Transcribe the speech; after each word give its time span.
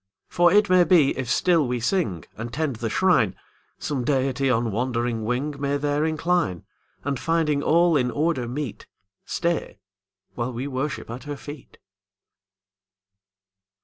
"For 0.29 0.51
it 0.51 0.67
may 0.67 0.83
be, 0.83 1.15
if 1.15 1.29
still 1.29 1.67
we 1.67 1.79
sing 1.79 2.25
And 2.35 2.51
tend 2.51 2.77
the 2.77 2.89
Shrine, 2.89 3.35
Some 3.77 4.03
Deity 4.03 4.49
on 4.49 4.71
wandering 4.71 5.25
wing 5.25 5.53
May 5.59 5.77
there 5.77 6.05
incline; 6.05 6.65
And, 7.03 7.19
finding 7.19 7.61
all 7.61 7.95
in 7.95 8.09
order 8.09 8.47
meet, 8.47 8.87
Stay 9.25 9.77
while 10.33 10.51
we 10.53 10.65
worship 10.67 11.11
at 11.11 11.25
Her 11.25 11.37
feet." 11.37 11.77